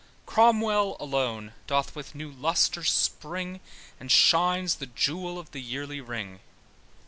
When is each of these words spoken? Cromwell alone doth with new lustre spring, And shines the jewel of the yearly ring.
Cromwell 0.25 0.97
alone 0.99 1.53
doth 1.67 1.95
with 1.95 2.15
new 2.15 2.31
lustre 2.31 2.83
spring, 2.83 3.59
And 3.99 4.11
shines 4.11 4.77
the 4.77 4.87
jewel 4.87 5.37
of 5.37 5.51
the 5.51 5.61
yearly 5.61 6.01
ring. 6.01 6.39